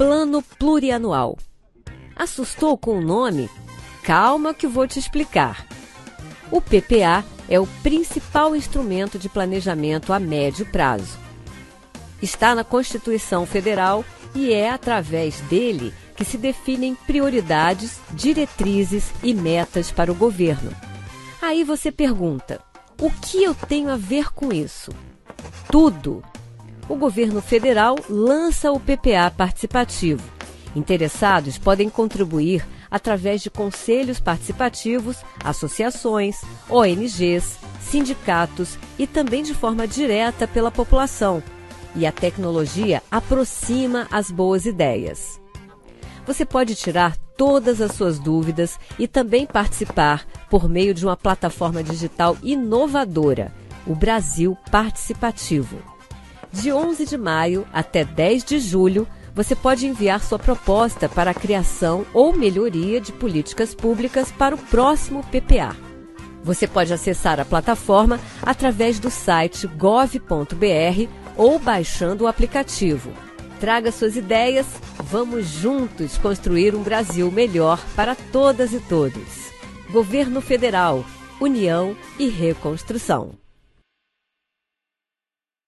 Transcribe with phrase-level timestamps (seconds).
[0.00, 1.36] Plano Plurianual.
[2.16, 3.50] Assustou com o nome?
[4.02, 5.66] Calma que vou te explicar.
[6.50, 11.18] O PPA é o principal instrumento de planejamento a médio prazo.
[12.22, 14.02] Está na Constituição Federal
[14.34, 20.74] e é através dele que se definem prioridades, diretrizes e metas para o governo.
[21.42, 22.58] Aí você pergunta:
[22.98, 24.92] o que eu tenho a ver com isso?
[25.70, 26.22] Tudo!
[26.90, 30.28] O governo federal lança o PPA participativo.
[30.74, 40.48] Interessados podem contribuir através de conselhos participativos, associações, ONGs, sindicatos e também de forma direta
[40.48, 41.40] pela população.
[41.94, 45.40] E a tecnologia aproxima as boas ideias.
[46.26, 51.84] Você pode tirar todas as suas dúvidas e também participar por meio de uma plataforma
[51.84, 53.54] digital inovadora,
[53.86, 55.89] o Brasil Participativo.
[56.52, 61.34] De 11 de maio até 10 de julho, você pode enviar sua proposta para a
[61.34, 65.76] criação ou melhoria de políticas públicas para o próximo PPA.
[66.42, 73.12] Você pode acessar a plataforma através do site gov.br ou baixando o aplicativo.
[73.60, 74.66] Traga suas ideias,
[74.98, 79.50] vamos juntos construir um Brasil melhor para todas e todos.
[79.90, 81.04] Governo Federal,
[81.38, 83.39] União e Reconstrução.